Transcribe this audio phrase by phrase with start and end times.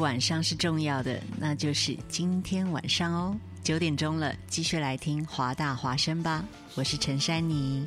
[0.00, 6.44] 晚上是重要的，那就是今天晚上哦，九点钟了，继续来听华大华声吧。
[6.74, 7.86] 我是陈珊妮。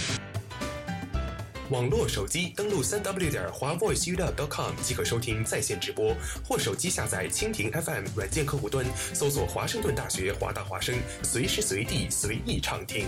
[1.71, 10.93] 网络手机登录三 w 点华 voiceup.com 即可收听在线直播，或手机下载蜻蜓 FM 软件客户端，搜索华盛顿大学华大华声，
[11.23, 13.07] 随时随地随意畅听。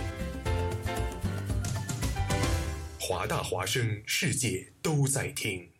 [2.98, 5.73] 华大华声，世界都在听。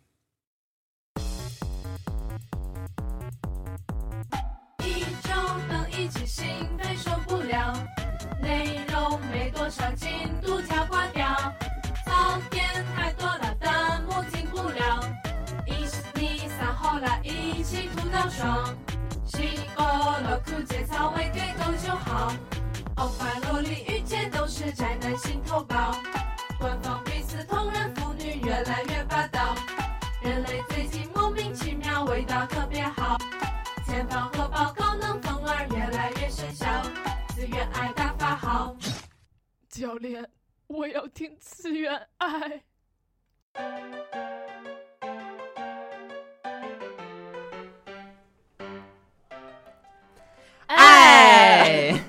[19.25, 22.31] 西欧洛酷节操为给够就好，
[22.97, 25.95] 欧巴萝莉遇见都是宅男心头宝，
[26.59, 29.55] 官方彼此同人腐女越来越霸道，
[30.21, 33.17] 人类最近莫名其妙味道特别好。
[33.85, 36.67] 前方和报高能风儿越来越生效，
[37.29, 38.75] 自愿爱大发好。
[39.69, 40.29] 教练，
[40.67, 42.63] 我要听次元爱。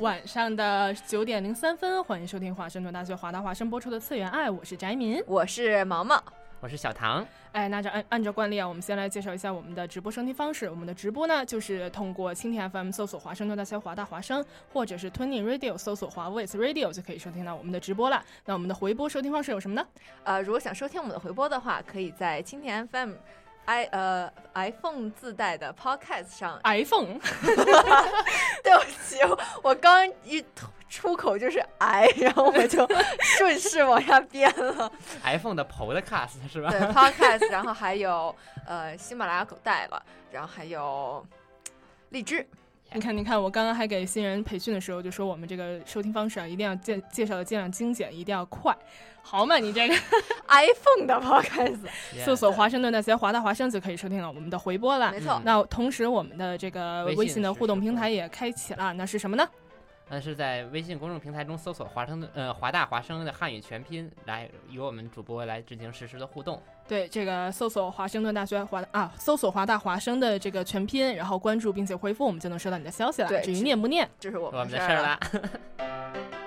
[0.06, 5.20] 晚上的九点零三分，欢迎收听华盛顿大学华大华生播出的《次元爱》，我是翟民。
[5.26, 6.22] 我是毛毛，
[6.60, 7.26] 我是小唐。
[7.50, 10.70] 哎，那就按按照惯例啊，我们先来介绍一下我们的直播收听方式。
[10.70, 18.22] 我们的直播呢，就是通过蜻蜓 FM 搜索华盛顿大学华大华声，或者是 Tuning Radio 搜索华 Voice Radio 就可以收听到我们的直播了。
[18.44, 19.84] 那我们的回播收听方式有什么呢？
[20.22, 23.14] 呃，如果想收听我们的回播的话，可以在蜻蜓 FM。
[23.66, 27.18] I 呃 iPhone 自带的 Podcast 上，iPhone，
[28.62, 29.18] 对不起，
[29.62, 30.44] 我刚一
[30.88, 32.86] 出口就是 i， 然后我就
[33.20, 34.90] 顺势往下编了。
[35.24, 36.70] iPhone 的 Podcast 是吧？
[36.70, 38.34] 对 Podcast，然后还有
[38.66, 41.24] 呃喜马拉雅狗带了，然后还有
[42.10, 42.46] 荔枝。
[42.92, 48.74] 你看，你看，我刚刚还给新人培训的时候就说，我们这个收听方式啊，一定要介介绍的尽量精简，一定要快，
[49.28, 49.56] 好嘛？
[49.58, 49.94] 你这个
[50.46, 51.80] iPhone 的 Podcast，
[52.24, 55.10] 搜索华盛顿大学华大华生就可以收听了我们的回播了。
[55.10, 55.42] 没错。
[55.44, 59.44] 那同时，我们的这个微信的互动平台也开启了，那是什么呢？
[60.08, 66.62] 那，是在微信公众平台中搜索华盛顿呃华大华生的汉语全拼，来与我们主播来进行实时的互动。
[66.86, 73.28] 对，这个搜索华盛顿大学华啊，搜索华大华生的这个全拼，然后关注并且回复，我们就能收到你的消息了。
[73.28, 75.20] 对至于念不念，这是我我们的事儿事儿啦。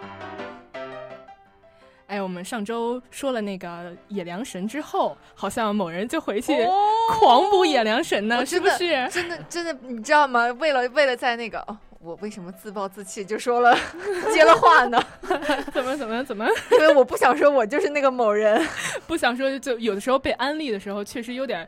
[2.09, 6.73] 哎，我们上周说了那个野良神之后，好像某人就回去哦
[7.19, 9.07] 狂补野良神呢，我是不是？
[9.09, 10.47] 真的真的，你知道吗？
[10.53, 13.77] 为了为了在那个，哦、我为什么自暴自弃就说了
[14.33, 14.99] 接了话呢？
[15.71, 18.59] 怎么怎么怎么因为我不想说我就是那个某人，
[19.05, 19.59] 不想说？
[19.59, 21.67] 就有的时候被安利的时候，确实有点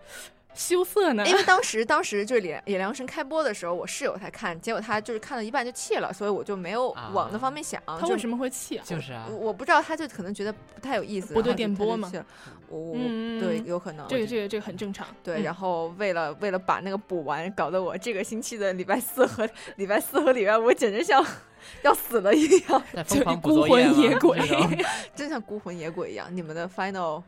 [0.54, 1.26] 羞涩呢。
[1.28, 7.82] 因为当时当时就是野野良神开播的时候，我室友才看，结果他就是看到一半就弃了，所以我就没有啊往那方面想。
[7.86, 8.84] 就他为什么会弃啊？
[8.86, 12.12] 就是啊我，不知道，他就可能觉得不太有意思，不对然后就电波吗
[12.68, 14.08] 我、嗯对，有可能。
[14.08, 15.06] 这个这个这个很正常。
[15.24, 21.26] 对，嗯然后为了为了把那个补完，搞得我这个星期的礼拜四和礼拜四和礼拜五简直像
[21.82, 24.40] 要死了一样，在疯狂补孤魂野鬼
[25.14, 26.28] 真像孤魂野鬼一样。
[26.32, 27.22] 你们的 final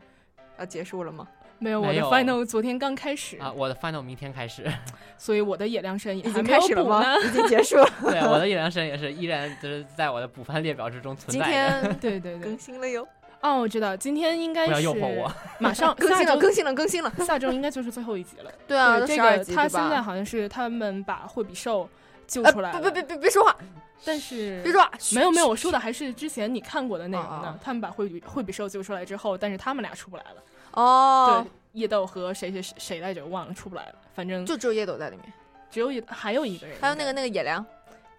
[0.58, 1.28] 要结束了吗？
[1.58, 4.64] 没有，我的 final 昨天刚开始，啊，我的 final 明天开始。
[5.16, 6.98] 所以我的野良神也已经还没有开始了吗？
[7.00, 7.26] 补呢。
[7.26, 11.52] 已经结束了， 对，我的野良神也是依然就是在我的补番列表之中存在今。
[11.52, 13.06] 天 对对对更，新了哟，
[13.40, 15.32] 哦，我知道，今天应该不要是诱惑我。
[15.58, 17.12] 马上更新了，更新了，更新了。
[17.24, 18.50] 下周应该就是最后一集了。
[18.66, 19.68] 对啊，对，这都十二个他？
[19.68, 21.88] 现在好像是他们把惠比寿
[22.26, 23.56] 救呃，出来了，别别别别别说话，
[24.04, 27.58] 但是别说话，没有没有，我说的还是之前你看过的内容呢。
[27.62, 30.42] 他们把惠比惠比寿救出来之后，但是他们俩出不来了。
[30.74, 35.32] 哦对，，叶斗和谁谁谁谁来着忘了出不来了，反正就只有叶斗在里面，
[35.70, 37.64] 只有野还有一个人，还有那个那个野良，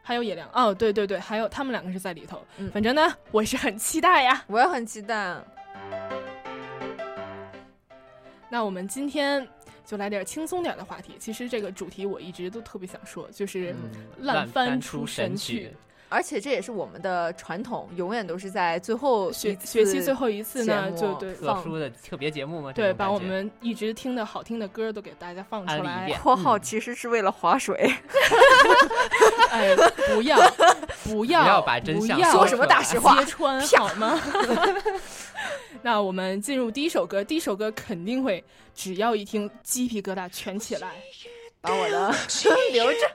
[0.01, 2.43] 还有野良哦，对对对，还有他们两个是在里头。
[2.57, 4.43] 嗯反正呢，我是很期待呀。
[4.47, 5.37] 我也很期待。
[8.49, 9.45] 那我们今天
[9.85, 11.15] 就来点轻松点的话题。
[11.19, 15.75] 其实这个主题我一直都特别想说，就是嗯烂翻翻出神神曲。
[16.15, 22.71] 而且这也是我们的传统，永远都是在最后学学期最后一次呢，就对特殊的特别节目吗？
[22.71, 26.09] 这对，把我们一直听的好听的歌都给大家放出来。
[26.23, 27.75] 括号其实是为了划水，
[29.51, 29.75] 哎，
[30.07, 30.37] 不要
[31.03, 34.17] 不要不要把真相不要说什么大实话揭穿好吗？
[35.83, 38.41] 那我们进入第一首歌，第一首歌肯定会，
[38.73, 40.93] 只要一听鸡皮疙瘩全起来。
[41.65, 43.07] 把我的留着。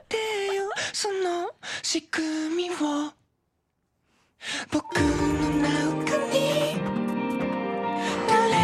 [0.93, 1.49] その
[1.81, 3.13] 仕組みを。
[4.69, 5.07] 僕の
[5.61, 6.79] 中に。
[8.27, 8.60] 誰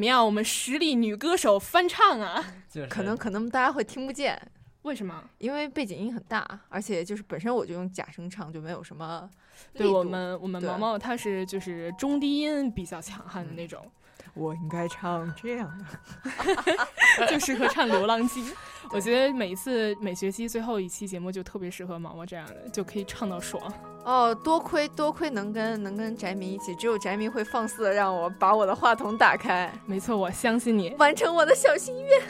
[0.00, 0.24] 么样？
[0.24, 2.42] 我们实力女歌手翻唱啊？
[2.68, 4.40] 就是可能可能大家会听不见，
[4.82, 5.22] 为什么？
[5.38, 9.28] 因为背景音很大，而且就是本身我就用假声唱，就没有什么
[9.74, 13.84] 对我们，我们毛毛她是就是中低音比较强悍的那种，
[14.34, 17.26] 我应该唱这样的。
[17.28, 18.42] 就适合唱《流浪记》。
[18.92, 23.62] 我觉得每一次每学期最后一期节目就特别适合毛毛这样的，就可以唱到爽。
[24.04, 30.94] 哦，多亏多亏能跟能跟翟明一起，只有翟明会放肆的让我把我的话筒打开，没错，我相信你。
[30.98, 32.20] 完成我的小心愿。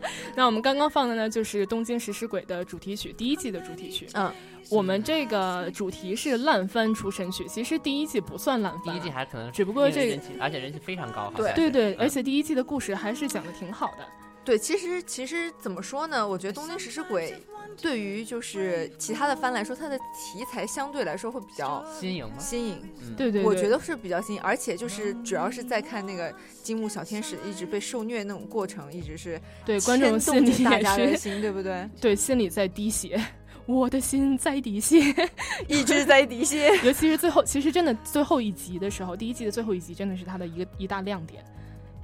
[0.34, 4.08] 那我们刚刚放的呢，就是《东京食尸鬼》的主题曲，第一季的主题曲。
[4.14, 4.32] 嗯，
[4.68, 14.06] 我们这个主题是烂番出身曲，其实第一季不算烂番，第一季还可能只不过这个而且人气非常高，好对对对，嗯而且第一季的故事还是讲的挺好的。
[14.42, 16.26] 对，其实其实怎么说呢？
[16.26, 17.30] 我觉得《东京食尸鬼》
[17.82, 22.34] 对于就是其他的番来说，它的题材相对来说会比较新颖吗？
[22.38, 22.82] 新颖。
[23.02, 31.88] 嗯，对对对，我觉得是比较新颖，而且就是主要是在看那个金木小天使一直被受虐那种过程，一直是对观众动着大心里也是家的心，对不对？
[32.00, 33.22] 对心里在滴血。
[33.70, 34.98] 我的心在滴血，
[35.68, 36.68] 一直在滴血。
[36.84, 41.44] 尤其是最后，其实真的最后一集的时候，第一季的最后一集真的是他的一个一大亮点，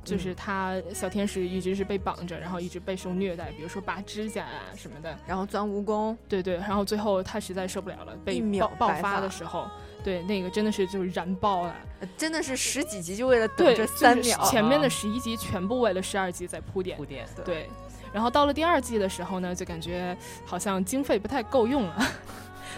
[0.04, 0.36] 就是嗯。
[0.36, 9.20] 他小天使一直是被绑着，然后一直备受虐待，比如说拔指甲啊什么的，然后钻蜈蚣，对对，然后最后他实在受不了了，被秒爆爆发发。
[9.20, 9.66] 的时候，
[10.04, 14.44] 对那个真的是就是燃爆了，呃真的是十几集就为了等对，这就是三秒。
[14.44, 16.96] 前面的啊十一集全部为了十二集在铺垫。
[16.96, 17.68] 铺，垫，对。
[18.16, 21.94] 然后到了第二季的时候呢，就感觉好像经费不太够用了，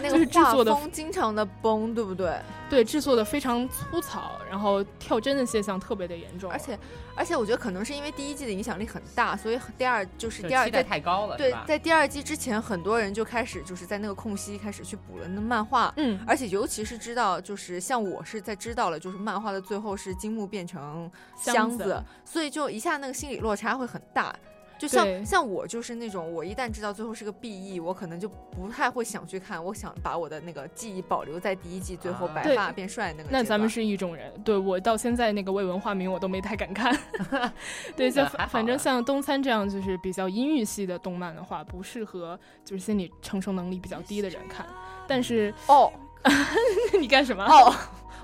[0.01, 2.37] 那个画 制作的风经常的崩，对不对？
[2.69, 6.77] 对，制作的非常粗糙，然后跳帧的现象特别的严重，而且
[7.15, 15.93] 而且我觉得可能是因为第一季的影响力很大，所以第二就是第二就期待太高了，对在第二季之前，很多人就开始就是在那个空隙开始去补了那漫画。
[15.95, 24.35] 嗯，而且尤其是知道，就是像我是在知道了，就是漫画的最后是金木变成箱子子，所以就一下那个心理落差会很大。
[24.79, 33.29] 就像像我就是那种，我一旦知道最后是个 BE，我可能就不太会想去看，我想把我的那个记忆保留在第一季最后啊白发变帅那个。
[33.29, 36.97] 那咱们是一种人，对我到现在那个未文化名我都没太敢看。
[37.95, 44.65] 对，就反正像东餐这样就是比较阴郁系的动漫的话，不适合就是心理承受能力比较低的人看。
[45.05, 45.91] 但是哦
[46.99, 47.43] 你干什么？
[47.43, 47.73] 哦，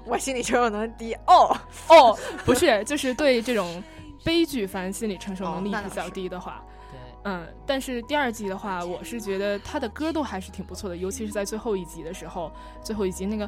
[0.05, 1.55] 我心理承受能力低哦。
[1.89, 3.83] 哦，不是，就是对这种
[4.25, 12.51] 悲剧番心理承受能力比较低的话，对，嗯，但是第二季的话，我是觉得他的歌都还是挺不错的，尤其是在最后一集的时候，
[12.83, 13.47] 最后一集那个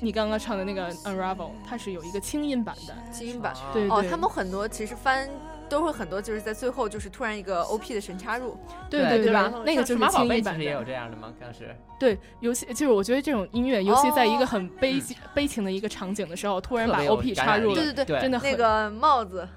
[0.00, 3.54] 你刚刚唱的那个 Unravel，它是有一个轻音版的，轻音版。
[3.72, 4.02] 对哦，对。
[4.02, 5.26] 对他们很多其实翻
[5.68, 8.58] 都会很多，就是在最后就是突然一个 OP 的神插入，
[8.90, 11.32] 对对对吧那个就是数码宝轻音版贝其实也有，这样的吗？
[11.40, 15.00] 当时对，尤其就是我觉得这种音乐，尤其在一个哦很悲、
[15.32, 19.48] 悲情的一个场景的时候，突然把特别有 OP 感染力插入，对对对真的很那个帽子，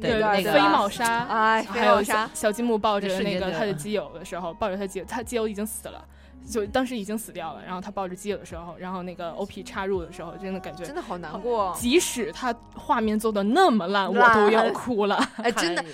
[0.00, 6.04] 对对那个飞帽纱，哎，飞还有帽纱小，小金木抱着那个他的基友的时候，抱着他基友，他基友已经死了，
[6.48, 7.60] 就当时已经死掉了。
[7.64, 11.72] 然后他抱着基友的时候，然后那个 OP 插入的时候，真的感觉真的好难过。
[11.76, 15.16] 即使他画面做的那么烂，我都要哭了。
[15.42, 15.84] 哎，真的，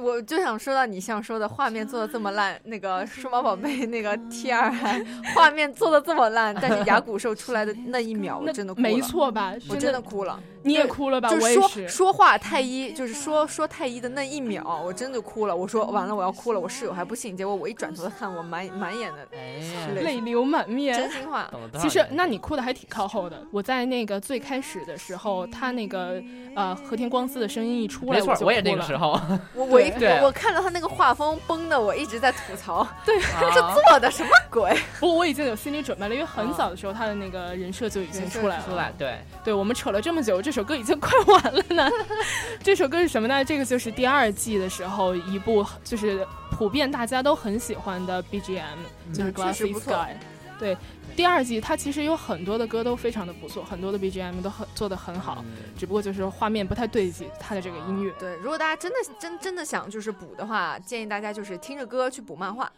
[0.00, 5.02] 我就想说到你像说的画面做的这么烂，那个数码宝贝 那个 T 二还
[5.34, 9.54] 画面做的这么烂，但是牙骨兽出来的那一秒， 我那真的哭了没，错吧？
[9.68, 10.38] 我真的哭了。
[10.66, 11.28] 你也哭了吧？
[11.28, 11.88] 就是说我也是。
[11.88, 15.54] 说话太医，就是说说太医的那一秒，我真的哭了。
[15.56, 16.60] 我说完了，我要哭了。
[16.60, 19.58] 我室友还不信，结果我一转头看，我满满眼的哎，
[19.94, 21.10] 泪泪流满面真。
[21.10, 21.48] 心话。
[21.78, 23.42] 其实，那你哭的还挺靠后的。
[23.50, 26.22] 我在那个最开始的时候，他那个
[26.54, 29.18] 呃和田光司的声音一出来，没错，就我也那个时候，
[29.54, 34.76] 我我一对我我看到他那个画风崩的，我一直在吐槽， 对，这是做的什么鬼？
[34.98, 38.64] 不过我已经有心理准备了，因为很早的时候他的那个人设就已经出来了。
[38.64, 41.90] 出来，对，对我们扯了这么久，这首歌已经快完了呢。
[42.64, 43.44] 这首歌是什么呢？
[43.44, 50.16] 这个就是第二季的时候一部就是普遍大家都很喜欢的 BGM，、就是嗯确实 Glassy 不错 Sky。
[50.58, 50.74] 对，
[51.14, 58.10] 第二季它其实有很多的歌都非常的不错，很多的 BGM 都很做的很好，嗯只不过就是画面不太对劲，它的这个音乐。
[58.18, 62.72] 对，如果大家真的真真的想就是补的话，建议大家就是听着歌去补漫画。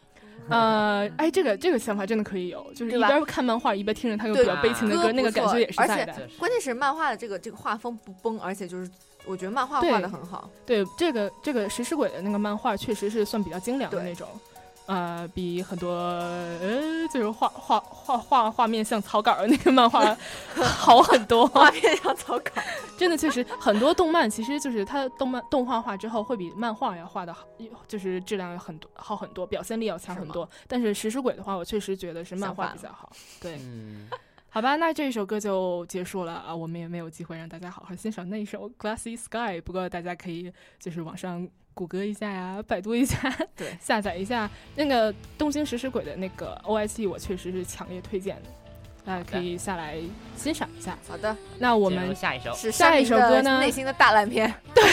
[0.55, 6.05] 呃，哎，这个这个想法真的可以有，就是一边看漫画一边听着它有比较悲情的歌歌，那个感觉也是而且
[6.39, 8.91] 关键是漫画的这个这个画风不崩，而且就是
[9.27, 10.51] 我觉得漫画画的很好。
[10.65, 14.27] 对，这个这个食尸鬼的那个漫画确实是算比较精良的那种。
[14.89, 20.17] 呃，比很多呃，就是画画画画画面像草稿的那个漫画
[20.57, 21.47] 好很多。
[21.47, 22.51] 画面像草稿，
[22.97, 27.47] 真的确实很多动漫，其实就是它动漫动画化之后会比漫画要画的好，
[27.87, 30.49] 就是质量要很多好很多，表现力要强很多。
[30.67, 33.13] 但是食尸鬼的话，我确实觉得是漫画比较好。
[33.43, 34.09] 对，嗯，
[34.49, 41.47] 好吧，那这首歌就结束了啊，我们也没有机会让大家好好欣赏那一首《Glassy Sky》，不过大家可以就是网上
[41.79, 44.51] 谷歌一下呀，百度一下，对，下载一下。
[44.75, 48.51] 那个《东京食尸鬼》的那个 OST，我确实是强烈推荐的，
[49.05, 49.97] 大家可以下来
[50.37, 50.97] 欣赏一下。
[51.09, 53.59] 好的，那我们下一首，是下一首歌呢？
[53.61, 54.85] 内心的大烂片， 对。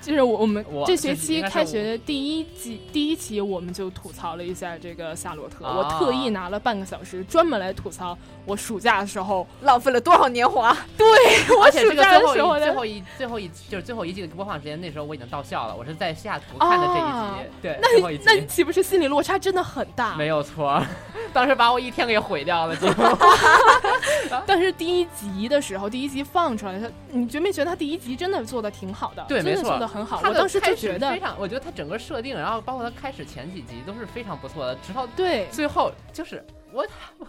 [0.00, 5.76] 就是我我们这学期开学的第一季第一期，我们就吐槽了一下这个夏洛特，啊。
[5.76, 10.76] 我特意拿了半个小时专门来吐槽我暑假的时候，浪费了多少年华？
[10.96, 11.06] 对
[11.56, 17.38] 我而且这暑假个最后的时候最后一最后一就是最后一季的播放时间，那时候我已经到校了，我是在西雅图看的这一啊。
[17.38, 18.24] 集，对，那最后一集。
[18.26, 20.14] 那岂不是心理落差真的很大？
[20.16, 20.82] 没有错，
[21.32, 22.76] 当时把我一天给毁掉了。
[24.46, 29.24] 但是第一集的时候，第一集放出来，他你觉没觉得他第一集真的做的挺好的？
[29.28, 30.20] 对，真的没错，做的很好。
[30.24, 36.86] 我当时就觉得非，常，我觉得他整个设定，然后包括他开始前几集都是非常不错的，直到对，最后就是我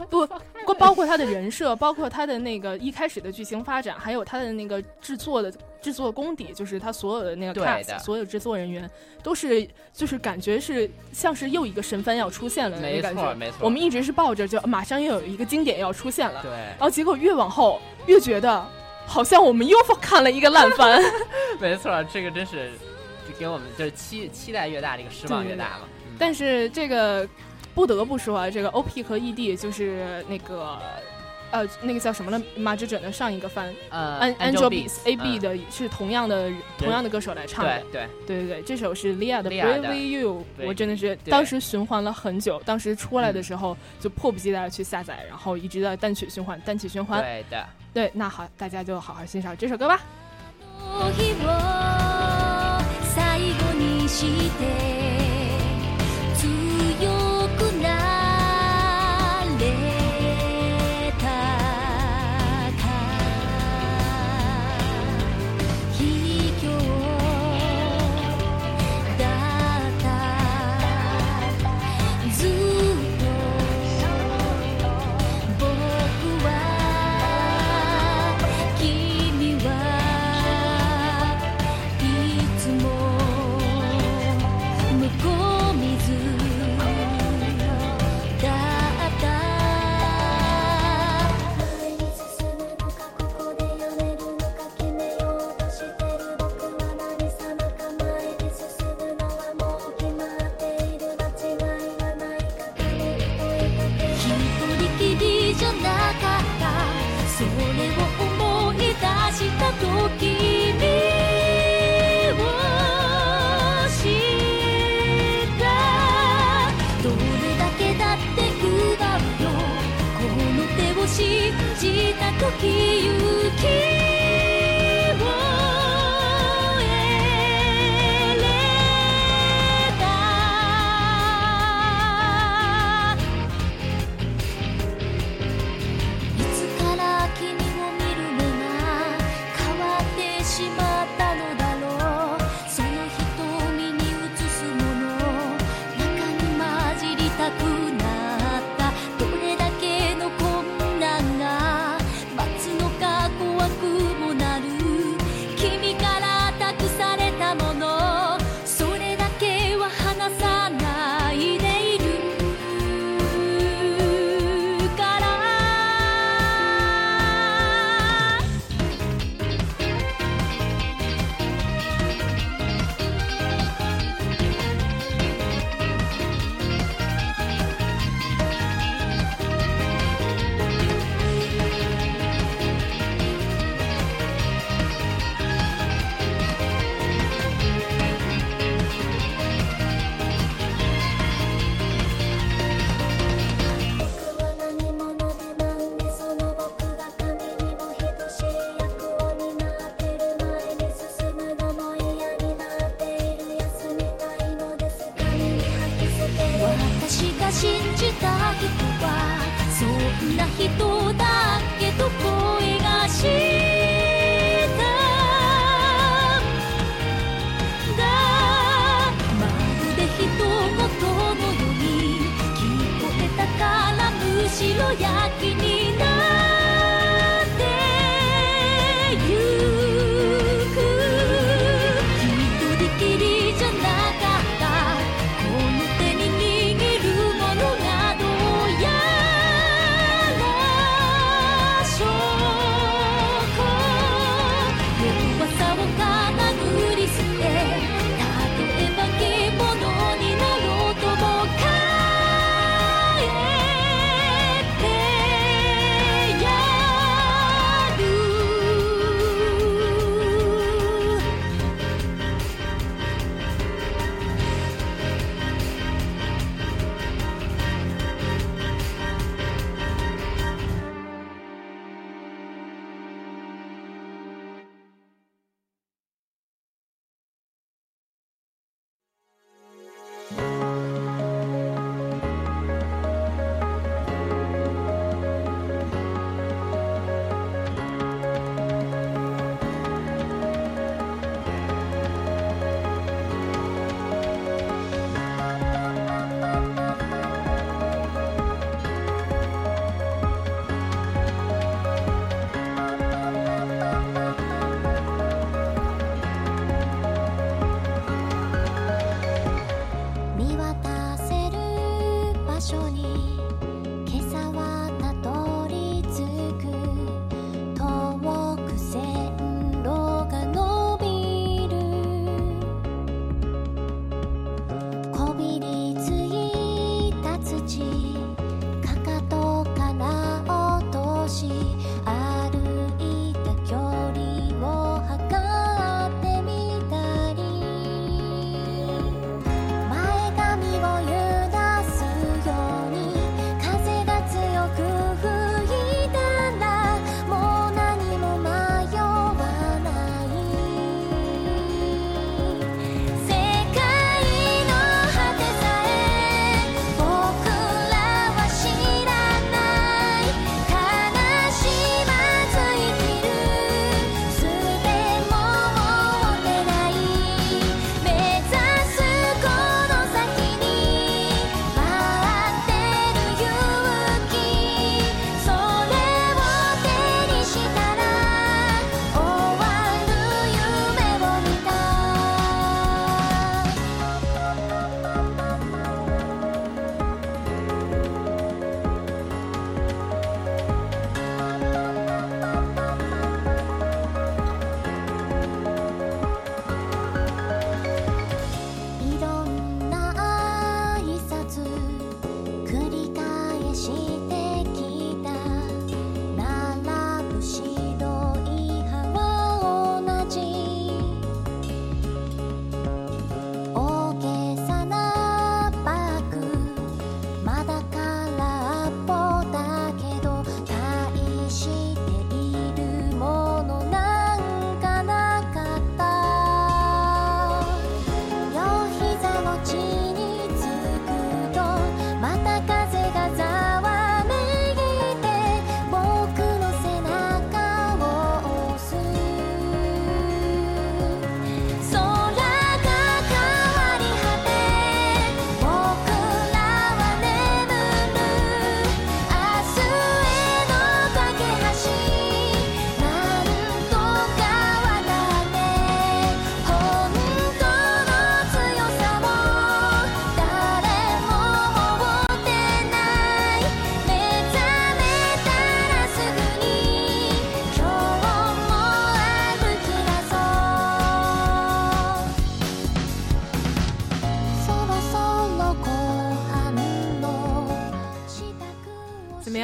[0.08, 0.26] 不
[0.66, 8.90] 包包 括他的人设，包括他的那个一开始的剧情发展，还有他的那个制作的制作功底，就是他所有的那个对 cast，所有制作人员
[9.22, 13.22] 都是就是感觉是像是又一个神番要出现了那没个感觉。
[13.22, 18.66] 错没错，我们一直是抱着就马上又有一个经典要出现了，对然后结果越往后越觉得
[19.06, 21.02] 好像我们又看了一个烂番。
[21.60, 22.72] 没错，这个真是
[23.28, 25.82] 就给我们就是期期待越大，这个失望越大嘛。
[25.84, 27.28] 嗯但是这个
[27.74, 30.80] 不得不说啊，这个 OP 和 ED 就是那个
[31.52, 38.08] 呃那个叫什么了，马之准的上一个番呃 An Angel Beats A B 嗯的是同样的同样的歌手来唱的对。
[38.26, 47.22] 对对对对，这首是 Lia 的 Brave You，我真的是当时循环了很久，当时出来的时候就迫不及待地去下载，然后一直在单曲循环，单曲循环。
[47.22, 50.00] 对的，对，那好，大家就好好欣赏这首歌吧。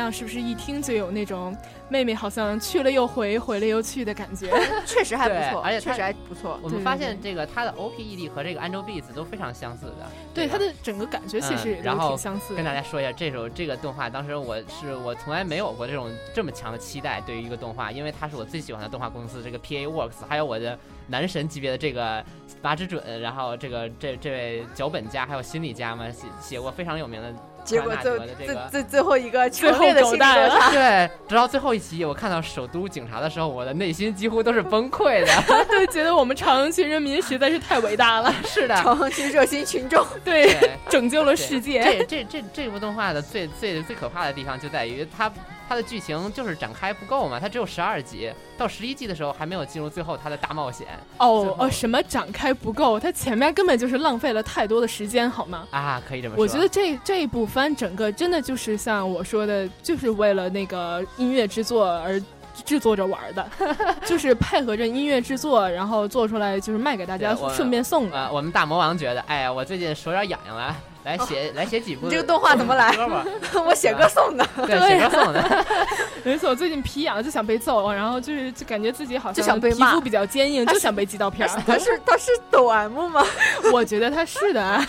[0.09, 1.55] 样是不是一听就有那种
[1.87, 4.51] 妹妹好像去了又回，回了又去的感觉？
[4.85, 6.59] 确实还不错，而且确实还不错。
[6.61, 10.07] 我们发现这个它的 OPED 和这个 Angel Beats 都非常相似的。
[10.33, 12.55] 对吧它的整个感觉其实也挺相似的。
[12.55, 22.23] 跟大家说一下，这首这个动画，当时我是我从来没有过这种这么强的期待对于一个动画，因为它是我最喜欢的动画公司这个 PA Works，还有我的男神级别的这个
[22.61, 27.33] 八之准，然后这个这这位脚本家还有心理家嘛，写写过非常有名的
[27.69, 28.57] 结果最最。
[28.71, 30.71] 最最后一个最后强烈的心理狗带了落差。
[30.71, 35.31] 对，直到最后一集，我看到首都警察的时候，我的内心几乎都是崩溃的。
[35.69, 40.55] 对，觉得我们朝阳区人民实在是太伟大了， 是的，朝阳区热心群众，对，
[40.89, 41.83] 拯救了世界。
[41.83, 45.31] 这这这这部动画的最最最可怕的地方就在于它
[45.69, 50.87] 它的剧情就是展开不够嘛，它只有十二集，到十一季的时候还没有进入最后它的大冒险
[51.19, 52.99] 哦哦，什么展开不够？
[52.99, 55.67] 它前面根本就是浪费了太多的时间，好吗？
[55.69, 56.41] 啊，可以这么说。
[56.41, 62.19] 我觉得这这一部番整个真的就是像我说的，就是为了那个音乐制作而
[62.65, 63.47] 制作着玩儿的，
[64.05, 68.17] 就是配合着音乐制作，然后做出来就是卖给大家，顺便送的。
[68.17, 72.93] 呃，我们大魔王觉得，哎呀，我最近手有点痒痒了，来写、来写几部你这个动画怎么来，
[73.65, 75.65] 我写歌送的，对，写歌送的。
[76.25, 81.61] 没错，最近皮痒就想被揍，然后就是就感觉自己好就像想被皮肤比较坚硬，就想被击到片儿。
[81.65, 83.23] 他是他是抖 M 吗？
[83.71, 84.85] 我觉得他是的啊。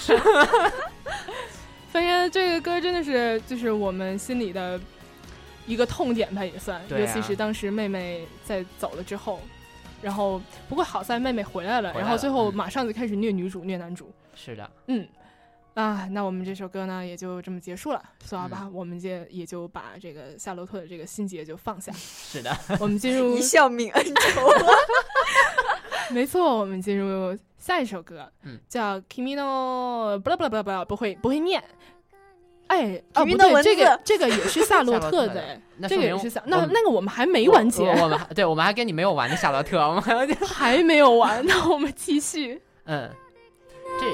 [1.93, 4.79] 反正这个歌真的是就是我们心里的
[5.67, 6.81] 一个痛点吧，也算。
[6.89, 9.41] 对啊尤其是当时妹妹在走了之后，
[10.03, 14.13] 然后不过好在妹妹回来了，来了然后最后嗯马上就开始虐女主、虐男主。
[14.35, 15.07] 是的，嗯。
[15.75, 24.49] 啊，那我们这首歌呢也就这么结束了，所以好嗯吧，我们就也就把这个夏洛特的这个心结就放下， 是的，我们进入 一笑泯恩仇。
[26.11, 31.63] 没错，我们进入下一首歌，嗯叫《Kimi no》，不啦不啦不啦不啦，不会不会念。
[32.67, 42.61] 哎，哦不对，这个这个也是夏洛特的，这个也是夏，那那个我们还没完结，我我们还对我们还跟你没有完的夏洛特，我们还有点还没有完，那我们继续。
[42.85, 43.09] 嗯，
[44.01, 44.07] 这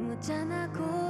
[0.00, 1.09] 無茶なこ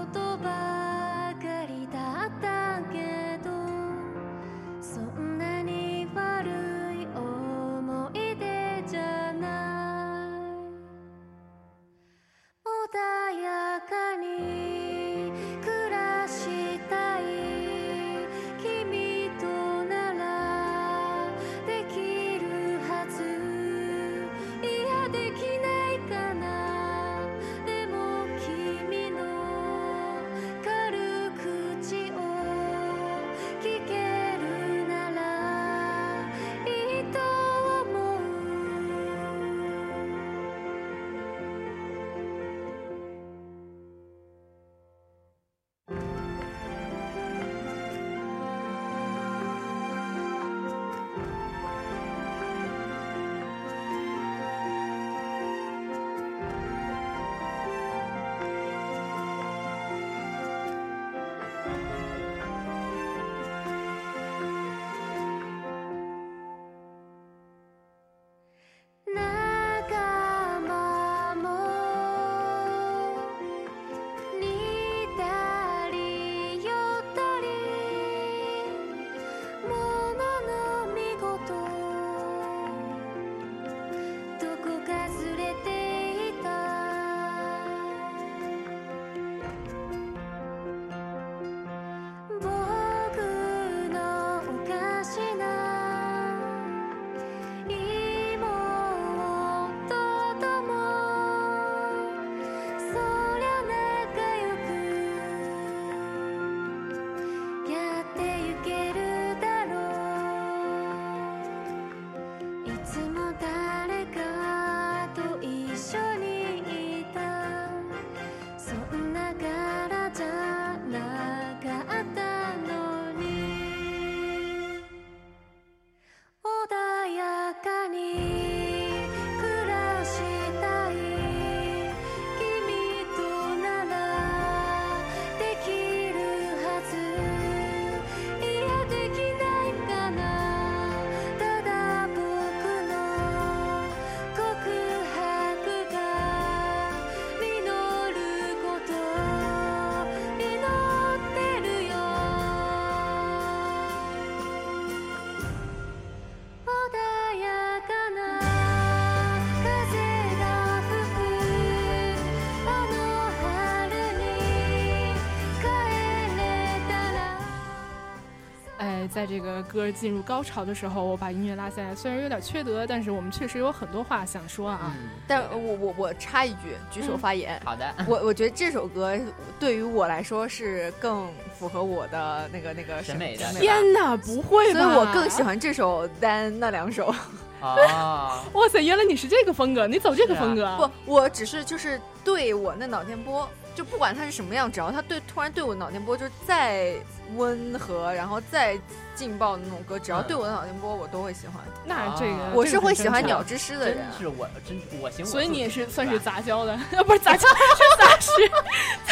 [169.13, 174.95] 在这个歌进入高潮的时候，我把音乐拉下来，虽然有点缺德，但是我们确实有很多话想说啊。
[174.97, 177.61] 嗯，但我我我插一句，举手发言。
[177.65, 179.19] 好的， 我我觉得这首歌
[179.59, 184.81] 对于我来说是更符合我的那个那个审美的天哪，不会吧？
[184.81, 185.41] 所以我更喜。
[185.41, 187.15] 欢这首单那两首。
[187.63, 190.77] 哦， 哇塞，原来你是这个风格，你走这个风格啊？
[190.77, 196.95] 不，我只是就是对我那脑电波，就不管它是什么样，只要它对突然对我脑电波就是再
[197.37, 198.79] 温和，然后再
[199.15, 201.57] 劲爆的那种歌，只要嗯对我的脑电波，我都会喜欢。
[201.85, 204.07] 那这个啊我是会喜欢鸟之诗的真人。
[204.19, 208.31] 是我真我行所以你也是算是杂交的，啊， 不是杂交， 是杂食，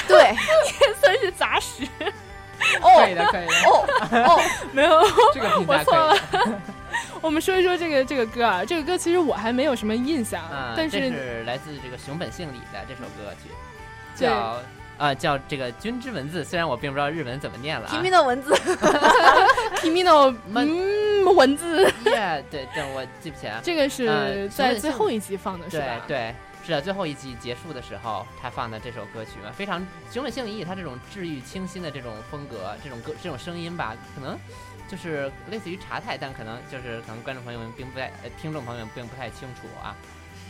[0.07, 0.19] 对，
[0.81, 1.85] 也算是杂食。
[2.83, 3.03] 哦。
[3.03, 5.01] 可以的可以的，哦哦，没有，
[5.33, 6.53] 这个评我错价可以。
[6.53, 6.63] 了。
[7.21, 13.51] 我们说一说这个这个歌啊，这个歌其实我还没有什么印象，啊，但是是来自这个熊本信里的这首歌曲，
[14.15, 14.61] 叫
[14.99, 18.13] 啊叫这个君之文字，虽然我并不知道日文怎么念了啊平民。
[18.13, 18.53] 的文字
[19.77, 23.61] ，Kimino 们嗯文字， 耶， 对对，我记不起来。
[23.63, 26.05] 这个是呃在最后一集放的是对吧？
[26.09, 26.35] 对，
[26.65, 34.37] 是的，最后一集结束的时候，他放的这首歌曲嘛，非常熊本信一他这种治愈清新的这种风格，这种歌这种声音吧，可能
[34.91, 39.95] 就是类似于茶太，但可能就是可能观众朋友们并不太，呃，听众朋友们并不太清楚啊。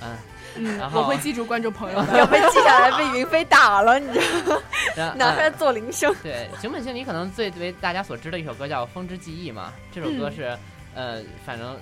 [0.02, 0.16] 嗯，
[0.56, 2.26] 嗯然，后我会记住观众朋友要的。
[2.30, 4.62] 被记下来，被云飞打了，你知道吗？
[5.16, 6.14] 拿出来嗯做铃声。
[6.22, 10.58] 对，熊本信里可能最为大家所知的一首歌叫《风之记忆》嘛，这首歌嗯是，
[10.94, 11.76] 呃，反正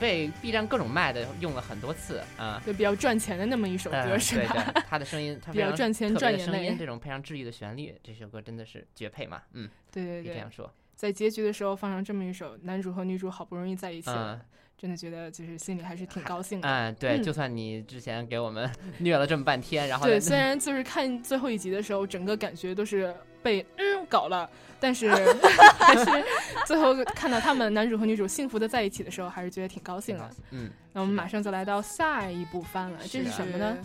[0.00, 2.62] 被 B 站各种卖的用了很多次啊。
[2.66, 4.64] 就比较赚钱的那么一首歌是吧？
[4.74, 9.42] 对，他的声音，他比较赚钱赚眼泪的声音，这种配上治愈的旋律，这首歌真的是绝配嘛。
[9.52, 10.72] 嗯，对对对可以这样，说。
[10.94, 14.40] 在结局的时候放上这么一首，男主和女主好不容易在一起了，嗯
[14.80, 16.68] 真的觉得就是心里还是挺高兴的。
[16.68, 23.12] 嗯，对，嗯就算你之前给我们 虐了这么半天，然后对，虽然就是看最后一集的时候，整个感觉都是
[23.42, 25.10] 被嗯搞了，但是
[25.80, 26.24] 还是
[26.64, 30.30] 最后看到他们男主和女主幸福的在一起的时候，还是觉得挺高兴的。
[30.52, 33.76] 嗯，那我们马上就来到下一部番了，这是什么呢？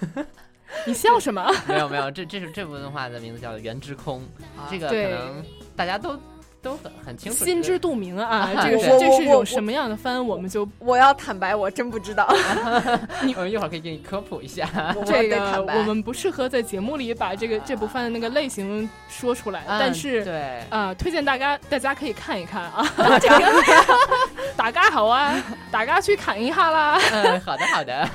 [0.86, 1.50] 你笑什么？
[1.68, 4.20] 没有没有，这这是这部动画的名字叫《原之空》，
[4.70, 5.44] 这个可能
[5.76, 6.18] 大家都
[6.60, 8.26] 都很很清楚，心知肚明啊！
[8.26, 12.26] 啊 这个是这是一我我种什么样的番，我们就我要坦白，我真不知道。
[13.36, 14.68] 我们一会儿可以给你科普一下。
[15.06, 20.24] 这个我们不适合在节目里把这个这部番的那个类型说出来，但嗯是。
[20.24, 22.86] 对，啊、推荐大家大家可以看一看啊，
[23.20, 23.62] 这 个
[24.56, 25.34] 大家好啊，
[25.70, 27.00] 大家去看一下啦。
[27.12, 28.08] 嗯，好的好的。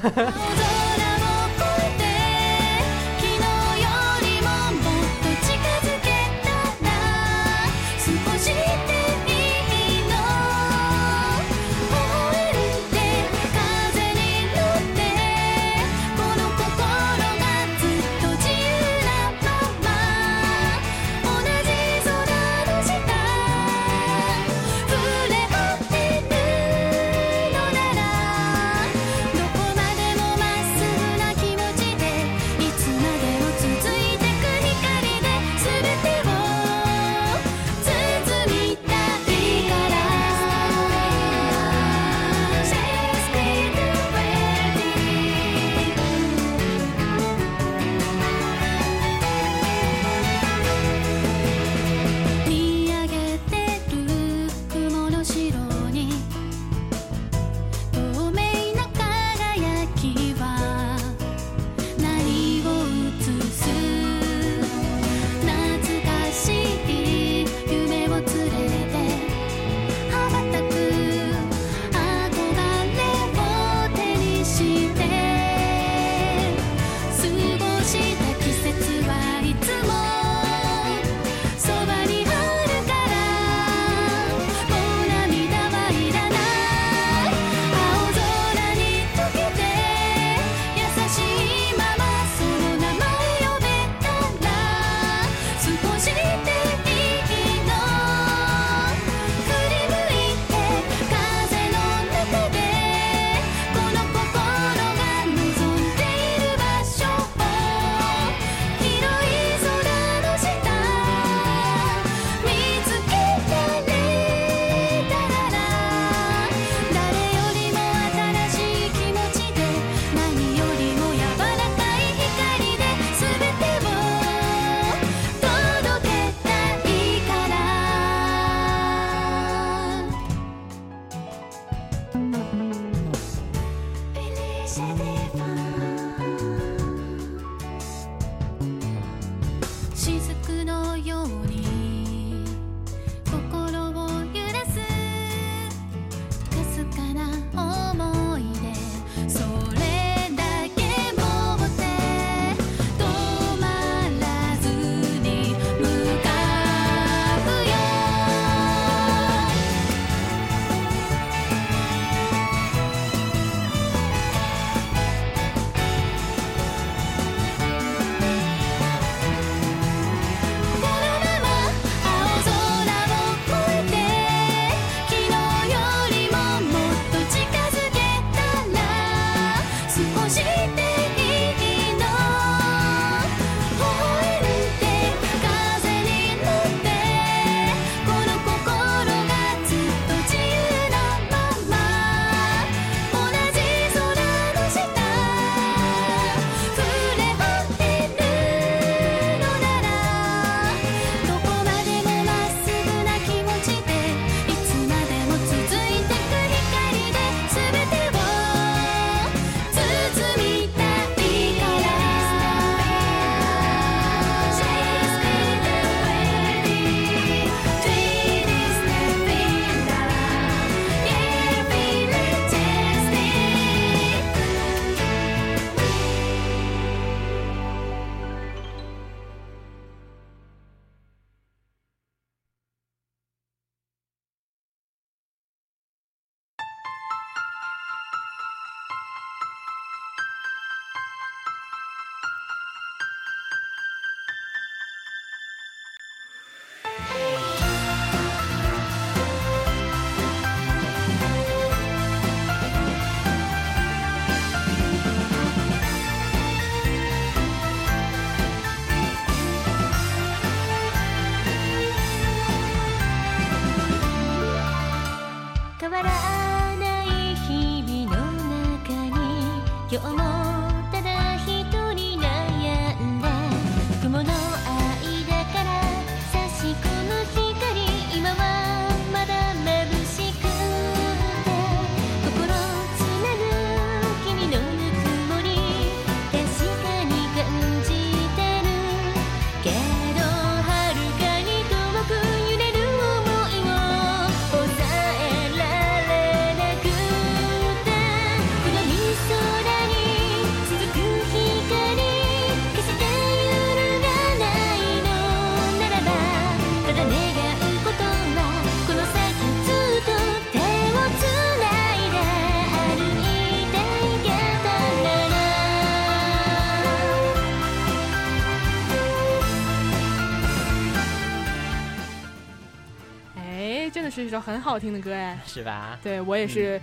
[324.13, 325.97] 是一首很好听的歌哎， 是吧？
[326.03, 326.79] 对我也是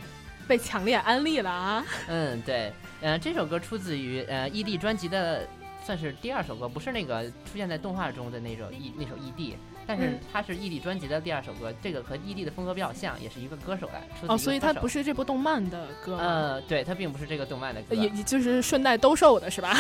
[0.48, 1.84] 被强烈安利了啊。
[2.08, 5.46] 嗯，对，呃，这首歌出自于呃 ED 专辑的，
[5.84, 9.54] 算是第二首歌，不是那个出现在动画中的那首 E 那首 ED，
[9.86, 10.18] 但是嗯。
[10.32, 19.74] 它是异地专辑的第二首歌，这个和异地的风格比较像，也是一个歌手来出的哦，所以它不是这部动漫的歌吗，呃，对，它并不是这个动漫的歌，也也就是顺带兜售的是吧？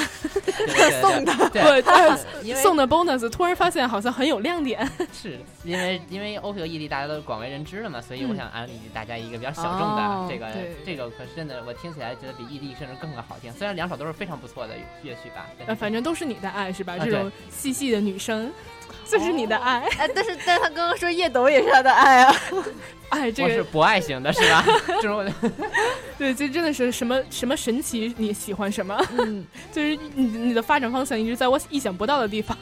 [1.00, 4.88] 送的对，对，呃因为送的 bonus，突然发现好像很有亮点。
[5.12, 8.36] 是因为因为 OP 和 ED 大家都广为人知了嘛，所以我嗯。
[8.36, 10.46] 想安利大家一个比较小众的、哦这个
[10.84, 13.52] 这个，可是真的我听起来觉得比异地甚至更更好听。
[13.52, 16.94] 虽然两首都是非常不错的乐曲吧，呃，反正都是你的爱是吧？
[16.94, 18.50] 啊这种细细的女生，
[19.10, 19.80] 就是你的爱。
[19.98, 22.34] 哎，但是但是他刚刚说叶斗也是他的爱啊，
[23.10, 24.64] 哎，这个是博爱型的是吧？
[25.00, 25.26] 这种
[26.16, 28.14] 对，这真的是什么什么神奇？
[28.16, 28.96] 你喜欢什么？
[29.18, 32.56] 嗯，就是你你的发展方向一直在我意想不到的地方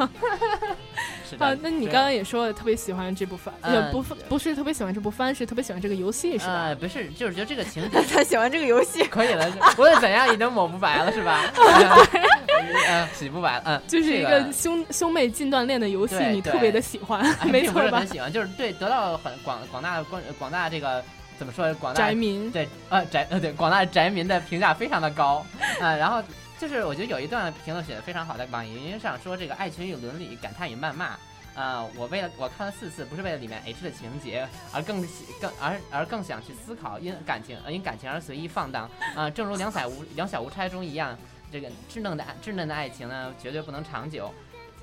[1.37, 1.55] 啊。
[1.61, 6.67] 那你刚刚也说了，特别喜欢这部番，嗯呃，不不是特别喜欢这部番，是特别喜欢这个游戏是吧？
[6.69, 11.43] 呃，不是，就是觉得这个情 节他喜欢这个游戏，可以了，无论怎样已经抹不白了是吧？
[12.89, 18.05] 嗯，洗不白了，嗯，就是一这个兄兄妹近锻炼的游戏，你特别的喜欢，哎 没错吧？
[18.05, 21.03] 喜欢，就是对得到很广广大的观广大这个
[21.39, 25.45] 怎么说广大宅民，对呃宅呃对广大宅民的评价非常的高
[25.81, 26.23] 啊、然后
[26.59, 31.17] 就是我觉得有一段评论写的非常好，在网易云上说这个爱情与伦理，感叹与谩骂。
[31.55, 35.01] 啊、我为了我看了四次，不是为了里面 H 的情节，而更
[35.41, 41.19] 更而而更想去思考因感情因感情而随意放荡啊、正如两小无两小无猜中一样，
[41.51, 44.33] 这个稚嫩的稚嫩的爱情呢，绝对不能长久。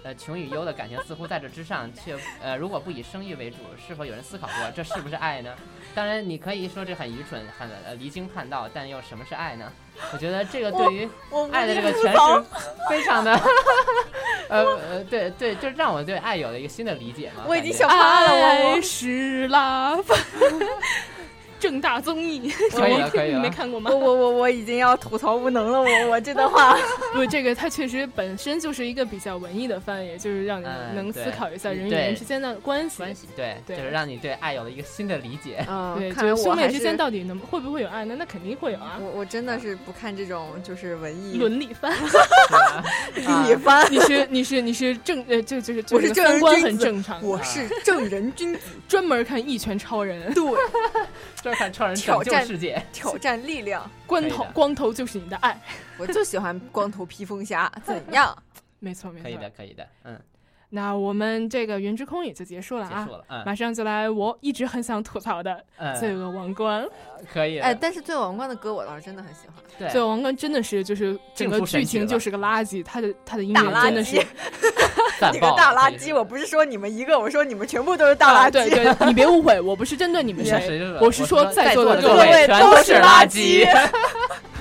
[0.06, 5.52] 呃，穷与优的感情似乎在这之上，却呃，如果不以生育为主，是否有人思考过这是不是爱呢？
[5.96, 9.72] 当然，你可以说这很愚蠢，很呃离经叛道，但又什么是爱呢？
[10.14, 11.10] 我觉得这个对于
[11.52, 12.46] 爱的这个诠释
[12.88, 13.34] 非常的，
[14.48, 17.44] 呃 呃，对对，就让我对爱有了一个新的理解嘛。
[17.48, 19.98] 我已经想趴了，我是拉
[21.66, 23.38] 正大综艺，可以了可以了。
[23.38, 23.90] 你没看过吗？
[23.90, 23.98] 我？
[23.98, 26.78] 我我我已经要吐槽无能了，我我这段话，
[27.12, 32.98] 不，这个它确实本身就是一个比较文艺的番，也就是让你嗯能思考一下人与人之间的关系。
[32.98, 33.78] 关系，对，对。
[33.78, 35.66] 就是让你对爱有了一个新的理解。
[35.68, 38.16] 嗯，对，就是兄妹之间到底能会不会有爱呢？
[38.16, 39.00] 那肯定会有啊。
[39.02, 41.40] 我我真的是不看这种就是文艺。
[41.40, 41.92] 伦理番，
[43.16, 46.66] 理番，你是你是你是正呃，就就是我是正人君子。
[46.66, 50.44] 很正常，我是正人君子，专门看一拳超人，对，
[51.46, 52.84] 就是看超人挑战拯救世界。
[52.92, 55.56] 挑战力量，光头光头就是你的爱，
[56.00, 58.36] 我就喜欢光头披风侠，怎样？
[58.80, 59.24] 没错没错。
[59.26, 60.20] 可以的，可以的，嗯，
[60.70, 63.44] 那我们这个云之空也就结束了啊结束，了，嗯。
[63.46, 65.52] 马上就来我一直很想吐槽的
[66.00, 66.84] 《罪嗯，恶王冠》。
[67.34, 74.18] 可以，哎，但是罪恶王冠的歌我倒是真的很喜欢，对，罪恶王冠真的是就是整个剧情就是个垃圾，它的它的音大垃乐真的是
[75.32, 76.14] 你个大垃圾！
[76.14, 78.60] 我不是说你们一个，我说你们全部都是大垃圾。
[78.62, 83.66] 啊对对，你别误会，我不是针对你们你谁，我是说在座的各各位都是垃垃圾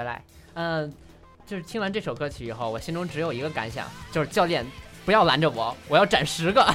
[0.00, 0.22] 回来。
[0.54, 0.90] 嗯、
[1.46, 4.66] 就是听完这首歌曲以后，我心中只有一个感想，就是教练
[5.04, 6.66] 不要拦着我，我要斩十个，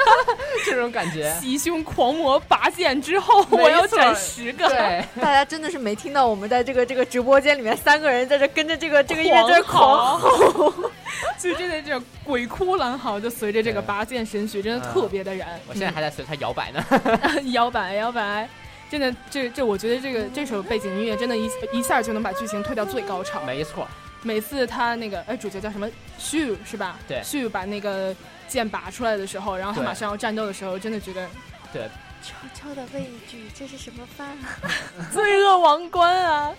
[0.66, 1.34] 这种感觉。
[1.40, 4.68] 袭胸狂魔拔剑之后，我要斩十个。
[4.68, 10.72] 对，大家真的是没听到我们在这个这个直播间里面三个人在这跟着这个这个音乐在狂吼。
[11.40, 15.58] 就真的这种鬼哭狼嚎，就随着这个拔剑神曲，真的特别的燃。
[15.66, 16.84] 我现在还在随它摇摆呢。
[17.52, 18.48] 摇摆摇摆，
[18.90, 23.40] 真的这这，我觉得这个这首背景音乐真的一一下就能把剧情推到最高潮。
[23.42, 23.86] 没错，
[24.22, 26.98] 每次他那个哎，主角叫什么 Shu 是吧？
[27.06, 28.14] 对，Shu 把那个
[28.48, 31.28] 剑拔出来的时候，然后他马上要战斗的时候，真的觉得
[31.72, 31.88] 对，
[32.22, 34.36] 悄悄的问一句，这是什么饭？
[35.12, 36.54] 罪恶王冠啊，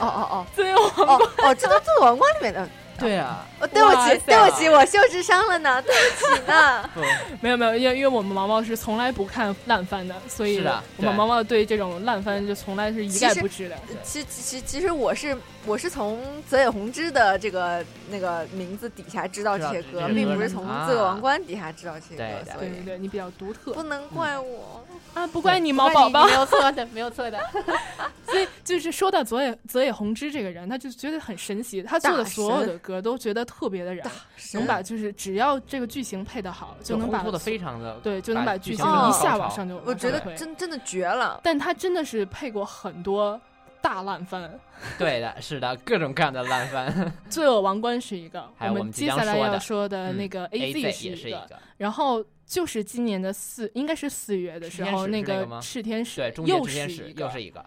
[0.00, 2.68] 哦哦哦罪恶王哦哦，这都做王冠里面的。
[2.98, 6.90] 对啊，哦，对不起，对不起，我秀智商了呢，对不起呢。
[6.94, 7.00] 不，
[7.40, 13.76] 没有没有，因为因为我们毛毛是从来不看烂番的，所以是的对我们毛毛对这种烂番就从来是一概不知的。
[14.02, 15.36] 其实其其实我是
[15.66, 24.84] 我是从泽野弘之的这个那个名字底下知道这些歌，并不是从自个王冠》底下知道这些歌，的所以对对对，你比较独特不能怪我。
[25.14, 26.32] 啊，不怪你毛宝宝没。
[26.32, 27.38] 有 错的，没有错的。
[28.26, 34.06] 所以就是说到泽野泽野弘之这个人，他就觉得很神奇，他做的所有神的歌都觉得特别的燃，
[34.52, 41.40] 能把就是只要这个剧情配的好，就能把做的非常的对，就能把剧情一下往上就我觉得真真的绝了。
[41.42, 43.40] 但他真的是配过很多
[43.80, 44.60] 大烂番，
[44.98, 46.92] 对的，是的，各种各样的烂番。
[47.30, 57.64] 《罪恶王冠》是一个，我还有我们接下来要说的那个 A AZ 也是一个，是一个，然后就是今年的四，应该是四月的时候，那个吗赤天使对，又之天使是一个，又是一个，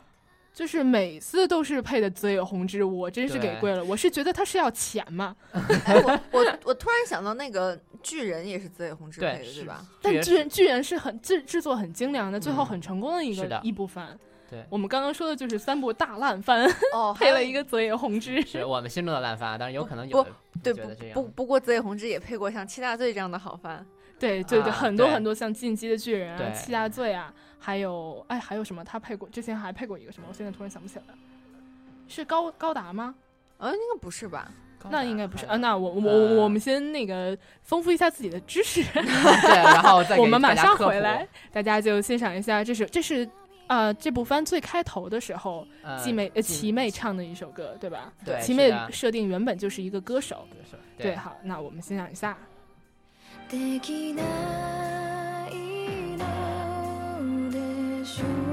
[0.58, 3.86] 就是每次都是配的泽野弘之，我真是给跪了。
[3.86, 5.36] 我是觉得他是要钱嘛，
[5.86, 9.86] 哎，我我我突然想到那个巨人也是泽野弘之配的，对吧？
[10.02, 14.18] 但巨人巨人是很制制作很精良的，最后嗯很成功的一个一部番。
[14.50, 18.42] 对我们刚刚说的就是三部大烂番，哦， 配了一个泽野弘之。
[18.42, 20.32] 是我们心中的烂番，但是有可能有的
[20.64, 23.86] 对不不不过泽野弘之也配过像七大罪这样的好番。
[24.18, 28.84] 对对对，啊很多很多像《进击的巨人》啊、《七大罪》啊，还有哎还有什么？
[28.84, 30.28] 他配过，之前还配过一个什么？
[30.30, 31.14] 我现在突然想不起来了，
[32.08, 33.16] 是高高达吗？
[33.58, 34.52] 呃，应该不是吧？
[34.90, 35.56] 那应该不是啊。
[35.56, 35.58] 啊。
[35.58, 43.28] 那我我呃我们先那个丰富一下自己的知识， 对，然后再 我们马上回来，大家就欣赏一下，这是这是。
[43.70, 48.14] 呃，这部番最开头的时候，呃季妹呃季齐妹唱的一首歌，对吧？
[48.24, 52.38] 对齐妹设定原本就是一个歌手，是对，好，那我们欣赏一下。
[58.18, 58.47] shoes.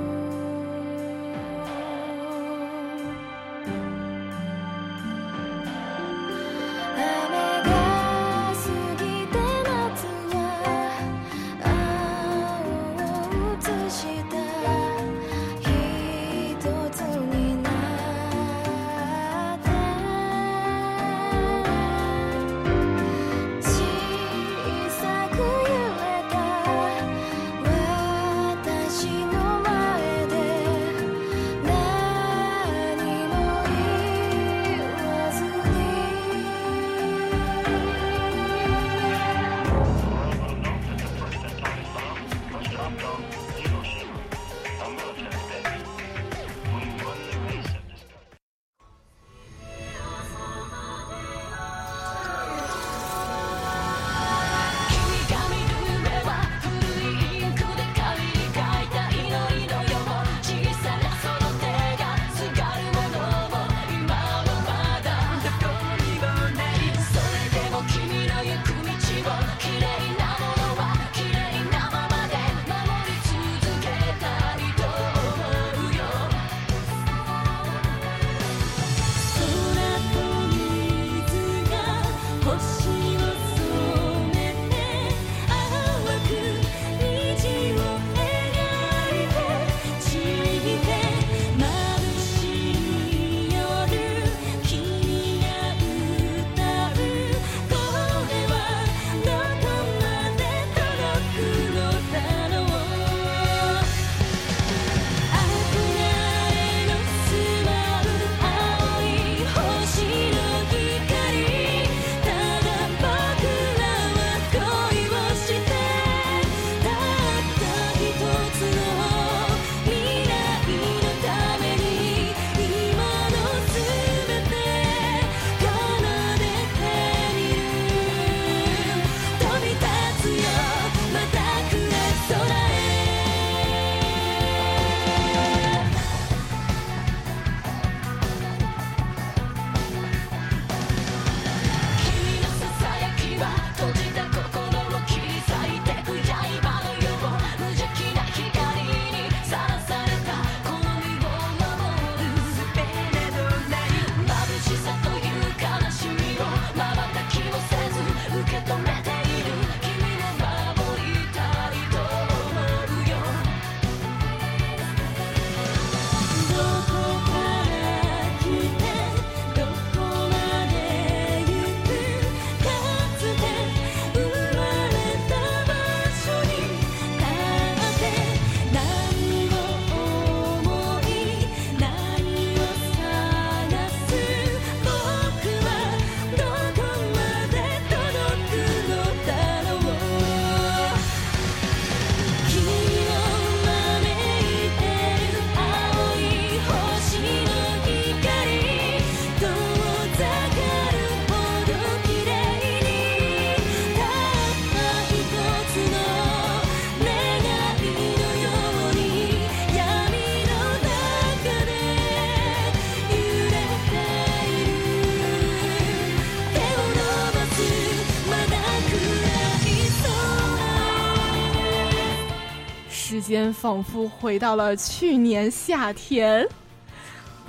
[223.28, 226.46] 间仿佛回到了去年夏天。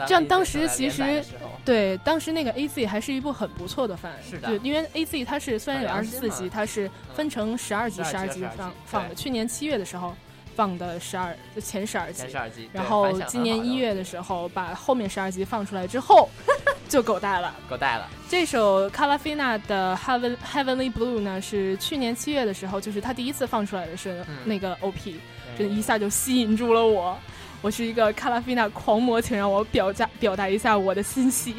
[0.05, 1.23] 这样当时其实
[1.63, 4.49] 对，当时那个 A Z 还是一部很不错的番，是的。
[4.49, 9.15] 就因为 A Z 它是虽然有二十四集，它是分成十二集、12十二集12集放放的。
[9.15, 10.13] 去年七月的时候
[10.53, 16.29] 放的十二，就前十二集然后今年一月的时候把后面十二集放出来之后，
[16.87, 17.53] 就狗带了。
[17.69, 25.15] 狗带了，这首卡拉菲娜的 Heaven Heavenly Blue 呢，是去年七月的时候，就是他第一次放出来的是嗯那个 OP，、
[25.57, 27.17] 真的一下就吸引住了我。
[27.61, 31.55] 我是一个卡拉菲娜狂魔，请让我表达表达一下我的欣喜。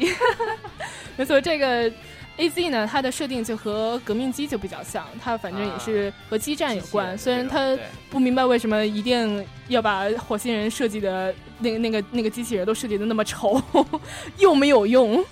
[1.17, 1.91] 没错，这个
[2.37, 7.17] A Z 呢，它的设定就和革命机就比较像，它反正也是和基站有关。
[7.17, 7.77] 虽然它
[8.09, 13.61] 不明白为什么一定要把火星人设计的那个那个那个机器人都设计的那么丑，
[14.37, 15.23] 又没有用，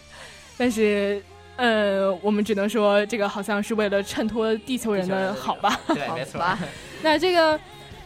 [0.58, 1.22] 但是。
[1.58, 5.80] 呃，我们只能说这个好像是为了衬托地球人的好吧。
[5.88, 6.60] 对对， 没错，吧
[7.02, 7.58] 那这个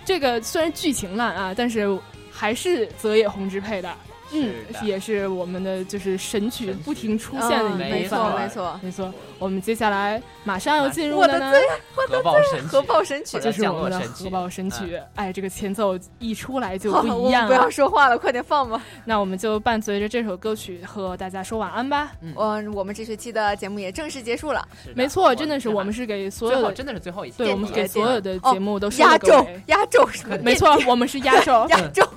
[0.05, 1.99] 这个虽然剧情烂啊，但是
[2.31, 3.91] 还是泽野弘之配的，
[4.33, 8.39] 嗯是，也是我们的就是神曲不停出现的嗯一没错部分了。
[8.41, 11.57] 没错，没错，我们接下来马上要进入我的的呢，
[11.95, 15.03] 核爆神曲，核爆神曲就是我们的核爆神曲嗯。
[15.15, 17.71] 哎，这个前奏一出来就好不我们不要一样了。
[17.71, 18.81] 说话了，快点放吧。
[19.05, 22.13] 那我们就伴随着这首歌曲和大家说晚安吧。
[22.21, 22.33] 嗯，
[22.73, 29.45] 我们这学期的节目也正式结束了，没错，真的是我们是是给所有的，真的是最后一期，对我们给所有的哦节目都收压轴。
[29.65, 30.37] 压轴什么？
[30.37, 31.67] 没错，我们是压轴。
[31.67, 32.07] 压轴。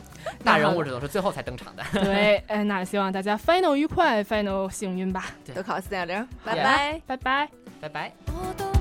[0.42, 1.82] 大人物这都是最后才登场的。
[1.92, 7.00] 对，哎，那希望大家 final 愉快，final 幸运吧，都考四点零，拜拜。
[7.06, 7.48] 拜拜。
[7.80, 8.12] 拜拜。
[8.58, 8.71] 踊